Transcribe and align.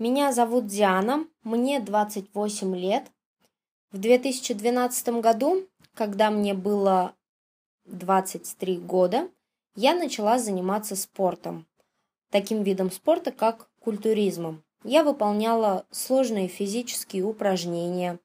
Меня 0.00 0.32
зовут 0.32 0.66
Диана, 0.66 1.26
мне 1.42 1.78
28 1.78 2.74
лет. 2.74 3.12
В 3.92 3.98
2012 3.98 5.20
году, 5.20 5.68
когда 5.92 6.30
мне 6.30 6.54
было 6.54 7.14
23 7.84 8.78
года, 8.78 9.28
я 9.76 9.92
начала 9.94 10.38
заниматься 10.38 10.96
спортом, 10.96 11.66
таким 12.30 12.62
видом 12.62 12.90
спорта, 12.90 13.30
как 13.30 13.68
культуризмом. 13.78 14.64
Я 14.84 15.04
выполняла 15.04 15.84
сложные 15.90 16.48
физические 16.48 17.24
упражнения, 17.24 18.18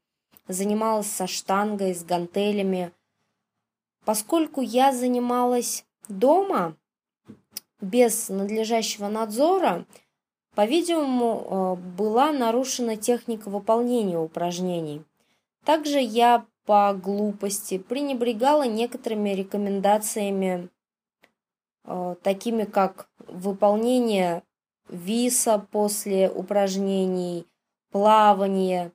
занималась 0.47 1.11
со 1.11 1.27
штангой, 1.27 1.93
с 1.93 2.05
гантелями. 2.05 2.93
Поскольку 4.05 4.61
я 4.61 4.93
занималась 4.93 5.83
дома 6.07 6.77
без 7.81 8.29
надлежащего 8.29 9.09
надзора, 9.09 9.85
по-видимому, 10.55 11.77
э, 11.77 11.97
была 11.97 12.31
нарушена 12.31 12.95
техника 12.95 13.49
выполнения 13.49 14.17
упражнений. 14.17 15.03
Также 15.65 15.99
я 15.99 16.45
по 16.65 16.93
глупости 16.93 17.77
пренебрегала 17.77 18.63
некоторыми 18.63 19.31
рекомендациями, 19.31 20.69
э, 21.83 22.15
такими 22.23 22.63
как 22.63 23.09
выполнение 23.19 24.43
виса 24.87 25.59
после 25.71 26.29
упражнений, 26.29 27.45
плавание. 27.91 28.91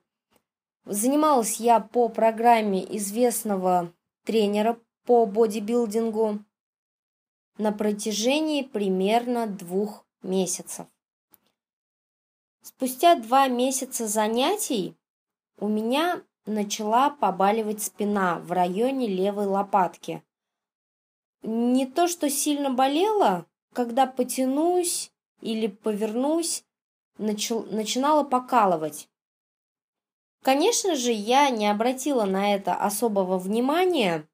Занималась 0.85 1.59
я 1.59 1.79
по 1.79 2.09
программе 2.09 2.83
известного 2.97 3.93
тренера 4.25 4.77
по 5.05 5.25
бодибилдингу 5.25 6.39
на 7.57 7.71
протяжении 7.71 8.63
примерно 8.63 9.45
двух 9.45 10.05
месяцев. 10.23 10.87
Спустя 12.77 13.15
два 13.15 13.47
месяца 13.47 14.07
занятий 14.07 14.95
у 15.57 15.67
меня 15.67 16.23
начала 16.45 17.09
побаливать 17.09 17.83
спина 17.83 18.39
в 18.39 18.51
районе 18.51 19.07
левой 19.07 19.45
лопатки. 19.45 20.23
Не 21.43 21.85
то, 21.85 22.07
что 22.07 22.29
сильно 22.29 22.71
болела, 22.71 23.45
когда 23.73 24.07
потянусь 24.07 25.11
или 25.41 25.67
повернусь, 25.67 26.63
начал, 27.17 27.63
начинала 27.65 28.23
покалывать. 28.23 29.09
Конечно 30.41 30.95
же, 30.95 31.11
я 31.11 31.49
не 31.49 31.67
обратила 31.67 32.25
на 32.25 32.55
это 32.55 32.73
особого 32.73 33.37
внимания, 33.37 34.27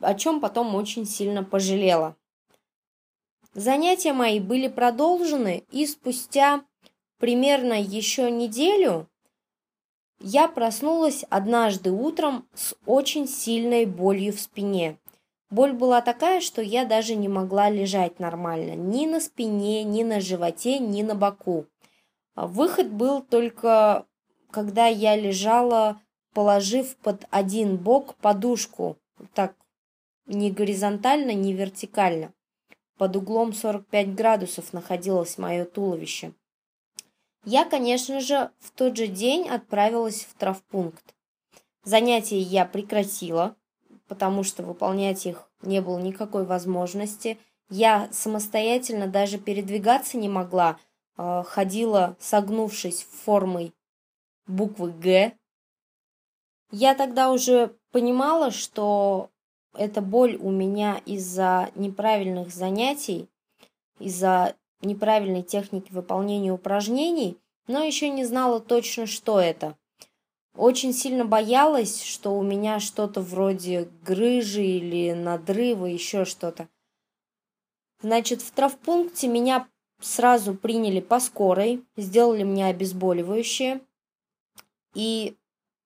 о 0.00 0.14
чем 0.14 0.40
потом 0.40 0.74
очень 0.74 1.06
сильно 1.06 1.42
пожалела. 1.42 2.16
Занятия 3.54 4.12
мои 4.12 4.40
были 4.40 4.68
продолжены, 4.68 5.64
и 5.70 5.86
спустя 5.86 6.64
примерно 7.22 7.80
еще 7.80 8.32
неделю 8.32 9.08
я 10.18 10.48
проснулась 10.48 11.24
однажды 11.30 11.92
утром 11.92 12.48
с 12.52 12.74
очень 12.84 13.28
сильной 13.28 13.86
болью 13.86 14.32
в 14.32 14.40
спине. 14.40 14.98
Боль 15.48 15.72
была 15.72 16.00
такая, 16.00 16.40
что 16.40 16.62
я 16.62 16.84
даже 16.84 17.14
не 17.14 17.28
могла 17.28 17.70
лежать 17.70 18.18
нормально. 18.18 18.72
Ни 18.72 19.06
на 19.06 19.20
спине, 19.20 19.84
ни 19.84 20.02
на 20.02 20.20
животе, 20.20 20.80
ни 20.80 21.02
на 21.02 21.14
боку. 21.14 21.66
Выход 22.34 22.90
был 22.90 23.22
только, 23.22 24.04
когда 24.50 24.88
я 24.88 25.14
лежала, 25.14 26.00
положив 26.34 26.96
под 26.96 27.26
один 27.30 27.76
бок 27.76 28.16
подушку. 28.16 28.96
Так, 29.32 29.54
не 30.26 30.50
горизонтально, 30.50 31.34
не 31.34 31.52
вертикально. 31.52 32.32
Под 32.98 33.14
углом 33.14 33.52
45 33.52 34.12
градусов 34.12 34.72
находилось 34.72 35.38
мое 35.38 35.64
туловище. 35.64 36.32
Я, 37.44 37.64
конечно 37.64 38.20
же, 38.20 38.50
в 38.60 38.70
тот 38.70 38.96
же 38.96 39.08
день 39.08 39.48
отправилась 39.48 40.24
в 40.24 40.34
травпункт. 40.34 41.14
Занятия 41.84 42.38
я 42.38 42.64
прекратила, 42.64 43.56
потому 44.06 44.44
что 44.44 44.62
выполнять 44.62 45.26
их 45.26 45.48
не 45.62 45.80
было 45.80 45.98
никакой 45.98 46.44
возможности. 46.44 47.38
Я 47.68 48.08
самостоятельно 48.12 49.08
даже 49.08 49.38
передвигаться 49.38 50.18
не 50.18 50.28
могла, 50.28 50.78
а, 51.16 51.42
ходила, 51.42 52.16
согнувшись 52.20 53.02
формой 53.24 53.72
буквы 54.46 54.92
«Г». 54.92 55.32
Я 56.70 56.94
тогда 56.94 57.32
уже 57.32 57.76
понимала, 57.90 58.50
что 58.50 59.30
эта 59.74 60.00
боль 60.00 60.36
у 60.36 60.50
меня 60.50 61.00
из-за 61.04 61.70
неправильных 61.74 62.52
занятий, 62.52 63.28
из-за 63.98 64.54
неправильной 64.82 65.42
техники 65.42 65.92
выполнения 65.92 66.52
упражнений, 66.52 67.38
но 67.66 67.82
еще 67.82 68.08
не 68.10 68.24
знала 68.24 68.60
точно, 68.60 69.06
что 69.06 69.40
это. 69.40 69.76
Очень 70.54 70.92
сильно 70.92 71.24
боялась, 71.24 72.02
что 72.02 72.36
у 72.36 72.42
меня 72.42 72.78
что-то 72.78 73.22
вроде 73.22 73.88
грыжи 74.04 74.64
или 74.64 75.12
надрыва, 75.12 75.86
еще 75.86 76.24
что-то. 76.24 76.68
Значит, 78.02 78.42
в 78.42 78.50
травпункте 78.50 79.28
меня 79.28 79.68
сразу 80.00 80.54
приняли 80.54 81.00
по 81.00 81.20
скорой, 81.20 81.84
сделали 81.96 82.42
мне 82.42 82.66
обезболивающее 82.66 83.80
и 84.94 85.36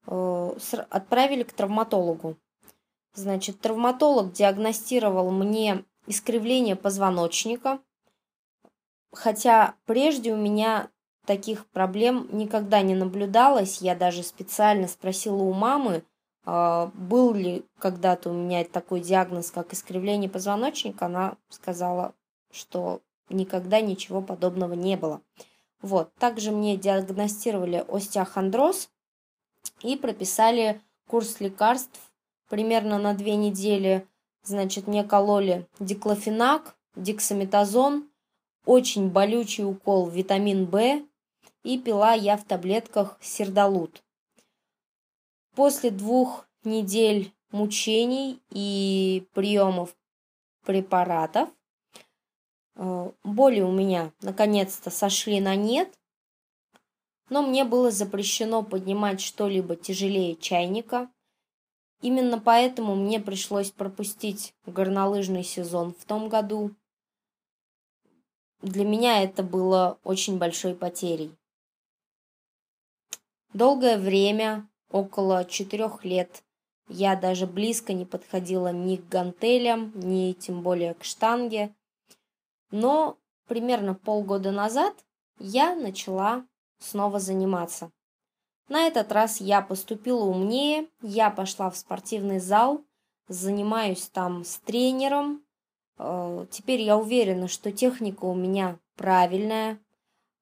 э, 0.06 0.52
отправили 0.90 1.42
к 1.42 1.52
травматологу. 1.52 2.36
Значит, 3.14 3.60
травматолог 3.60 4.32
диагностировал 4.32 5.30
мне 5.30 5.84
искривление 6.06 6.76
позвоночника, 6.76 7.80
хотя 9.16 9.74
прежде 9.86 10.32
у 10.32 10.36
меня 10.36 10.88
таких 11.24 11.66
проблем 11.66 12.28
никогда 12.32 12.82
не 12.82 12.94
наблюдалось. 12.94 13.80
Я 13.80 13.94
даже 13.96 14.22
специально 14.22 14.86
спросила 14.86 15.42
у 15.42 15.52
мамы, 15.52 16.04
а, 16.44 16.90
был 16.94 17.34
ли 17.34 17.64
когда-то 17.78 18.30
у 18.30 18.32
меня 18.32 18.64
такой 18.64 19.00
диагноз, 19.00 19.50
как 19.50 19.72
искривление 19.72 20.30
позвоночника. 20.30 21.06
Она 21.06 21.36
сказала, 21.48 22.14
что 22.52 23.00
никогда 23.28 23.80
ничего 23.80 24.22
подобного 24.22 24.74
не 24.74 24.96
было. 24.96 25.20
Вот. 25.82 26.14
Также 26.14 26.52
мне 26.52 26.76
диагностировали 26.76 27.84
остеохондроз 27.88 28.90
и 29.82 29.96
прописали 29.96 30.80
курс 31.08 31.40
лекарств 31.40 32.00
примерно 32.48 32.98
на 32.98 33.14
две 33.14 33.34
недели. 33.34 34.06
Значит, 34.44 34.86
мне 34.86 35.02
кололи 35.02 35.66
диклофенак, 35.80 36.76
дексаметазон, 36.94 38.08
очень 38.66 39.08
болючий 39.08 39.64
укол 39.64 40.10
витамин 40.10 40.66
В, 40.66 41.02
и 41.62 41.78
пила 41.78 42.12
я 42.12 42.36
в 42.36 42.44
таблетках 42.44 43.16
сердолут. 43.22 44.02
После 45.54 45.90
двух 45.90 46.46
недель 46.64 47.32
мучений 47.50 48.42
и 48.50 49.26
приемов 49.32 49.96
препаратов 50.64 51.48
э, 52.74 53.10
боли 53.24 53.60
у 53.60 53.72
меня 53.72 54.12
наконец-то 54.20 54.90
сошли 54.90 55.40
на 55.40 55.54
нет, 55.56 55.98
но 57.30 57.42
мне 57.42 57.64
было 57.64 57.90
запрещено 57.90 58.62
поднимать 58.62 59.20
что-либо 59.20 59.76
тяжелее 59.76 60.36
чайника. 60.36 61.08
Именно 62.02 62.38
поэтому 62.38 62.94
мне 62.94 63.20
пришлось 63.20 63.70
пропустить 63.70 64.54
горнолыжный 64.66 65.42
сезон 65.42 65.94
в 65.98 66.04
том 66.04 66.28
году. 66.28 66.74
Для 68.62 68.84
меня 68.84 69.22
это 69.22 69.42
было 69.42 69.98
очень 70.02 70.38
большой 70.38 70.74
потерей. 70.74 71.36
Долгое 73.52 73.98
время, 73.98 74.68
около 74.90 75.44
четырех 75.44 76.04
лет, 76.04 76.42
я 76.88 77.16
даже 77.16 77.46
близко 77.46 77.92
не 77.92 78.04
подходила 78.04 78.72
ни 78.72 78.96
к 78.96 79.08
гантелям, 79.08 79.92
ни 79.94 80.32
тем 80.32 80.62
более 80.62 80.94
к 80.94 81.04
штанге. 81.04 81.74
Но 82.70 83.18
примерно 83.46 83.94
полгода 83.94 84.52
назад 84.52 84.94
я 85.38 85.74
начала 85.74 86.46
снова 86.78 87.18
заниматься. 87.18 87.90
На 88.68 88.86
этот 88.86 89.12
раз 89.12 89.40
я 89.40 89.62
поступила 89.62 90.24
умнее, 90.24 90.88
я 91.00 91.30
пошла 91.30 91.70
в 91.70 91.76
спортивный 91.76 92.40
зал, 92.40 92.84
занимаюсь 93.28 94.08
там 94.08 94.44
с 94.44 94.58
тренером. 94.58 95.45
Э, 95.98 96.46
теперь 96.50 96.80
я 96.80 96.96
уверена, 96.96 97.48
что 97.48 97.72
техника 97.72 98.24
у 98.24 98.34
меня 98.34 98.78
правильная. 98.96 99.78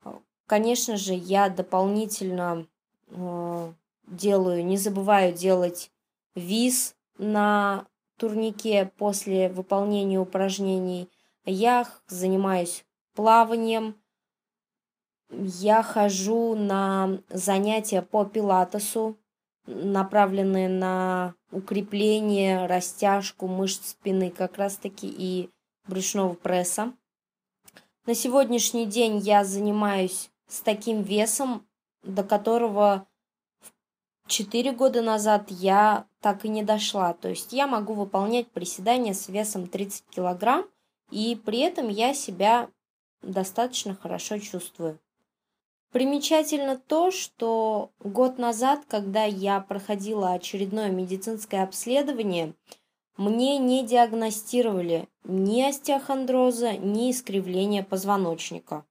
Э, 0.04 0.12
конечно 0.46 0.96
же, 0.96 1.14
я 1.14 1.48
дополнительно 1.48 2.66
Э, 3.14 3.72
делаю, 4.06 4.64
не 4.66 4.76
забываю 4.76 5.32
делать 5.32 5.90
виз 6.34 6.94
на 7.16 7.86
турнике 8.18 8.92
после 8.98 9.48
выполнения 9.48 10.18
упражнений. 10.18 11.08
Я 11.44 11.86
занимаюсь 12.06 12.84
плаванием, 13.14 13.96
я 15.30 15.82
хожу 15.82 16.54
на 16.54 17.18
занятия 17.28 18.02
по 18.02 18.24
пилатесу, 18.24 19.16
направленные 19.66 20.68
на 20.68 21.34
укрепление, 21.50 22.66
растяжку 22.66 23.46
мышц 23.46 23.90
спины 23.90 24.30
как 24.30 24.58
раз-таки 24.58 25.06
и 25.06 25.50
брюшного 25.86 26.34
пресса. 26.34 26.92
На 28.06 28.14
сегодняшний 28.14 28.86
день 28.86 29.18
я 29.18 29.44
занимаюсь 29.44 30.30
с 30.46 30.60
таким 30.60 31.02
весом, 31.02 31.66
до 32.02 32.22
которого 32.22 33.06
4 34.26 34.72
года 34.72 35.02
назад 35.02 35.50
я 35.50 36.06
так 36.20 36.44
и 36.44 36.48
не 36.48 36.62
дошла. 36.62 37.14
То 37.14 37.28
есть 37.28 37.52
я 37.52 37.66
могу 37.66 37.94
выполнять 37.94 38.50
приседания 38.50 39.14
с 39.14 39.28
весом 39.28 39.66
30 39.66 40.04
килограмм, 40.10 40.66
и 41.10 41.36
при 41.36 41.58
этом 41.60 41.88
я 41.88 42.14
себя 42.14 42.68
достаточно 43.22 43.94
хорошо 43.94 44.38
чувствую. 44.38 44.98
Примечательно 45.94 46.76
то, 46.76 47.12
что 47.12 47.92
год 48.00 48.36
назад, 48.36 48.84
когда 48.88 49.22
я 49.22 49.60
проходила 49.60 50.32
очередное 50.32 50.90
медицинское 50.90 51.62
обследование, 51.62 52.54
мне 53.16 53.58
не 53.58 53.86
диагностировали 53.86 55.08
ни 55.22 55.62
остеохондроза, 55.62 56.72
ни 56.72 57.12
искривления 57.12 57.84
позвоночника. 57.84 58.84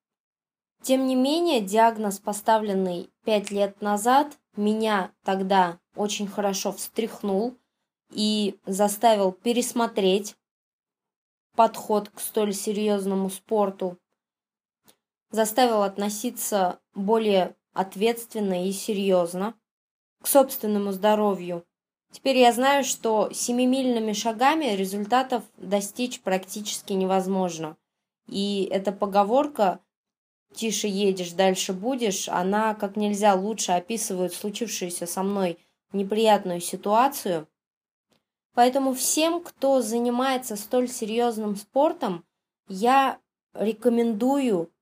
Тем 0.81 1.05
не 1.05 1.17
менее, 1.17 1.59
диагноз, 1.59 2.19
поставленный 2.19 3.09
5 3.25 3.51
лет 3.51 3.81
назад, 3.81 4.37
меня 4.55 5.11
тогда 5.25 5.79
очень 5.97 6.27
хорошо 6.27 6.71
встряхнул 6.71 7.57
и 8.13 8.57
заставил 8.65 9.33
пересмотреть 9.33 10.37
подход 11.53 12.07
к 12.07 12.21
столь 12.21 12.53
серьезному 12.53 13.29
спорту, 13.29 13.99
заставил 15.33 15.81
относиться 15.81 16.79
более 16.93 17.55
ответственно 17.73 18.67
и 18.67 18.71
серьезно 18.71 19.55
к 20.21 20.27
собственному 20.27 20.91
здоровью. 20.91 21.65
Теперь 22.11 22.37
я 22.37 22.53
знаю, 22.53 22.83
что 22.83 23.31
семимильными 23.33 24.13
шагами 24.13 24.75
результатов 24.75 25.43
достичь 25.57 26.21
практически 26.21 26.93
невозможно. 26.93 27.75
И 28.27 28.69
эта 28.71 28.91
поговорка 28.91 29.79
«тише 30.53 30.87
едешь, 30.87 31.31
дальше 31.31 31.73
будешь», 31.73 32.29
она 32.29 32.75
как 32.75 32.95
нельзя 32.95 33.33
лучше 33.33 33.71
описывает 33.71 34.33
случившуюся 34.33 35.07
со 35.07 35.23
мной 35.23 35.57
неприятную 35.93 36.61
ситуацию. 36.61 37.47
Поэтому 38.53 38.93
всем, 38.93 39.41
кто 39.41 39.81
занимается 39.81 40.55
столь 40.57 40.89
серьезным 40.89 41.55
спортом, 41.55 42.23
я 42.67 43.17
рекомендую 43.55 44.72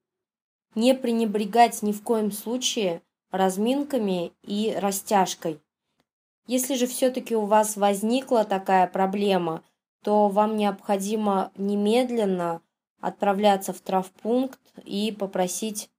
не 0.76 0.94
пренебрегать 0.94 1.82
ни 1.82 1.92
в 1.92 2.02
коем 2.04 2.32
случае 2.32 3.02
разминками 3.32 4.34
и 4.44 4.76
растяжкой. 4.78 5.60
Если 6.48 6.76
же 6.76 6.88
все-таки 6.88 7.36
у 7.36 7.46
вас 7.46 7.78
возникла 7.78 8.44
такая 8.44 8.88
проблема, 8.88 9.64
то 10.04 10.28
вам 10.28 10.58
необходимо 10.58 11.52
немедленно 11.56 12.62
отправляться 13.00 13.74
в 13.74 13.82
травпункт 13.82 14.60
и 14.84 15.12
попросить 15.12 15.90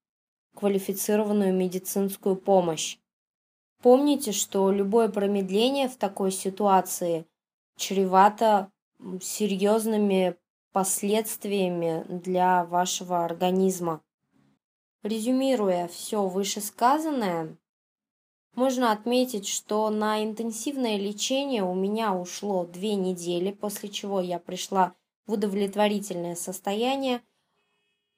квалифицированную 0.55 1.55
медицинскую 1.55 2.37
помощь. 2.37 2.99
Помните, 3.83 4.33
что 4.33 4.71
любое 4.71 5.09
промедление 5.09 5.89
в 5.89 5.97
такой 5.97 6.31
ситуации 6.31 7.27
чревато 7.77 8.71
серьезными 9.21 10.37
последствиями 10.73 12.05
для 12.09 12.65
вашего 12.65 13.25
организма. 13.25 14.01
Резюмируя 15.03 15.89
все 15.89 16.27
вышесказанное, 16.29 17.57
можно 18.55 18.93
отметить, 18.93 19.49
что 19.49 19.91
на 19.91 20.23
интенсивное 20.23 20.97
лечение 20.97 21.65
у 21.65 21.75
меня 21.75 22.15
ушло 22.15 22.65
две 22.67 22.95
недели, 22.95 23.51
после 23.51 23.89
чего 23.89 24.21
я 24.21 24.39
пришла 24.39 24.95
в 25.27 25.33
удовлетворительное 25.33 26.37
состояние, 26.37 27.23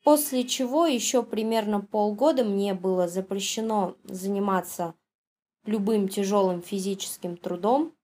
после 0.02 0.44
чего 0.44 0.86
еще 0.86 1.22
примерно 1.22 1.81
полгода 1.81 2.44
мне 2.44 2.75
было 2.75 3.08
запрещено 3.08 3.96
заниматься 4.04 4.94
любым 5.64 6.08
тяжелым 6.08 6.60
физическим 6.60 7.38
трудом. 7.38 7.94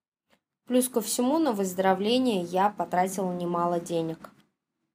Плюс 0.67 0.89
ко 0.89 1.03
всему 1.03 1.39
на 1.39 1.53
выздоровление 1.53 2.43
я 2.45 2.71
потратила 2.71 3.33
немало 3.33 3.79
денег. 3.79 4.31